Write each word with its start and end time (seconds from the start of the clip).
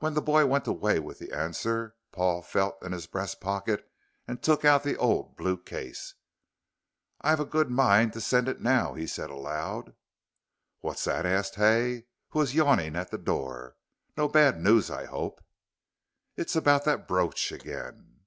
When 0.00 0.14
the 0.14 0.20
boy 0.20 0.44
went 0.46 0.66
away 0.66 0.98
with 0.98 1.20
the 1.20 1.30
answer 1.30 1.94
Paul 2.10 2.42
felt 2.42 2.82
in 2.82 2.90
his 2.90 3.06
breast 3.06 3.40
pocket 3.40 3.88
and 4.26 4.42
took 4.42 4.64
out 4.64 4.82
the 4.82 4.96
old 4.96 5.36
blue 5.36 5.56
case. 5.56 6.14
"I've 7.20 7.38
a 7.38 7.44
good 7.44 7.70
mind 7.70 8.12
to 8.14 8.20
send 8.20 8.48
it 8.48 8.60
now," 8.60 8.94
he 8.94 9.06
said 9.06 9.30
aloud. 9.30 9.94
"What's 10.80 11.04
that?" 11.04 11.24
asked 11.26 11.54
Hay, 11.54 12.06
who 12.30 12.40
was 12.40 12.56
yawning 12.56 12.96
at 12.96 13.12
the 13.12 13.18
door. 13.18 13.76
"No 14.16 14.26
bad 14.26 14.60
news 14.60 14.90
I 14.90 15.04
hope?" 15.04 15.40
"It's 16.36 16.56
about 16.56 16.84
that 16.86 17.06
brooch 17.06 17.52
again." 17.52 18.22